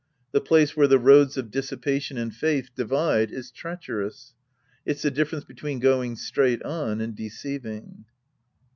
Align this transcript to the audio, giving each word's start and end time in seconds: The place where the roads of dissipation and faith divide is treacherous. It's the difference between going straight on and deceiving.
The 0.31 0.41
place 0.41 0.75
where 0.75 0.87
the 0.87 0.97
roads 0.97 1.37
of 1.37 1.51
dissipation 1.51 2.17
and 2.17 2.33
faith 2.33 2.71
divide 2.73 3.29
is 3.31 3.51
treacherous. 3.51 4.33
It's 4.83 5.03
the 5.03 5.11
difference 5.11 5.43
between 5.43 5.77
going 5.77 6.15
straight 6.15 6.63
on 6.63 7.01
and 7.01 7.15
deceiving. 7.15 8.05